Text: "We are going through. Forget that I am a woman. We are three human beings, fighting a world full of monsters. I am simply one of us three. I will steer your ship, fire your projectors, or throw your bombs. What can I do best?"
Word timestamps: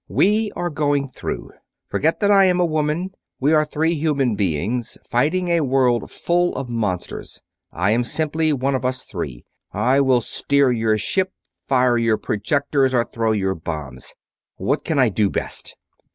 "We 0.09 0.51
are 0.55 0.71
going 0.71 1.09
through. 1.11 1.51
Forget 1.87 2.21
that 2.21 2.31
I 2.31 2.45
am 2.45 2.59
a 2.59 2.65
woman. 2.65 3.11
We 3.39 3.53
are 3.53 3.63
three 3.63 3.93
human 3.93 4.33
beings, 4.33 4.97
fighting 5.11 5.49
a 5.49 5.61
world 5.61 6.09
full 6.09 6.55
of 6.55 6.67
monsters. 6.67 7.39
I 7.71 7.91
am 7.91 8.03
simply 8.03 8.51
one 8.51 8.73
of 8.73 8.83
us 8.83 9.03
three. 9.03 9.45
I 9.71 10.01
will 10.01 10.21
steer 10.21 10.71
your 10.71 10.97
ship, 10.97 11.33
fire 11.67 11.99
your 11.99 12.17
projectors, 12.17 12.95
or 12.95 13.03
throw 13.13 13.31
your 13.31 13.53
bombs. 13.53 14.15
What 14.55 14.83
can 14.83 14.97
I 14.97 15.09
do 15.09 15.29
best?" 15.29 15.75